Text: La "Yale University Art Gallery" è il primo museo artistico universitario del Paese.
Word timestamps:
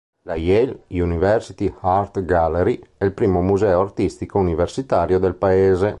La 0.27 0.33
"Yale 0.35 0.85
University 0.87 1.71
Art 1.81 2.19
Gallery" 2.25 2.79
è 2.97 3.03
il 3.05 3.13
primo 3.13 3.39
museo 3.43 3.81
artistico 3.81 4.39
universitario 4.39 5.19
del 5.19 5.35
Paese. 5.35 5.89